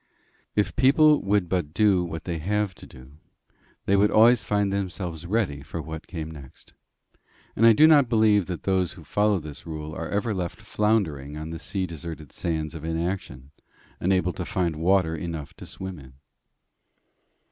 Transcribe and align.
If 0.55 0.75
people 0.75 1.21
would 1.21 1.47
but 1.47 1.75
do 1.75 2.03
what 2.03 2.23
they 2.23 2.39
have 2.39 2.73
to 2.73 2.87
do, 2.87 3.19
they 3.85 3.95
would 3.95 4.09
always 4.09 4.43
find 4.43 4.73
themselves 4.73 5.27
ready 5.27 5.61
for 5.61 5.79
what 5.79 6.07
came 6.07 6.31
next. 6.31 6.73
And 7.55 7.67
I 7.67 7.73
do 7.73 7.85
not 7.85 8.09
believe 8.09 8.47
that 8.47 8.63
those 8.63 8.93
who 8.93 9.03
follow 9.03 9.37
this 9.37 9.67
rule 9.67 9.93
are 9.93 10.09
ever 10.09 10.33
left 10.33 10.59
floundering 10.59 11.37
on 11.37 11.51
the 11.51 11.59
sea 11.59 11.85
deserted 11.85 12.31
sands 12.31 12.73
of 12.73 12.83
inaction, 12.83 13.51
unable 13.99 14.33
to 14.33 14.43
find 14.43 14.77
water 14.77 15.15
enough 15.15 15.53
to 15.57 15.67
swim 15.67 15.99
in." 15.99 16.13